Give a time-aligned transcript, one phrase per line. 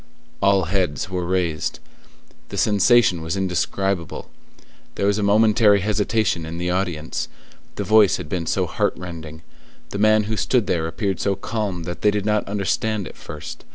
[0.41, 1.77] All heads were raised:
[2.49, 4.31] the sensation was indescribable;
[4.95, 7.27] there was a momentary hesitation in the audience,
[7.75, 9.43] the voice had been so heart rending;
[9.91, 13.63] the man who stood there appeared so calm that they did not understand at first.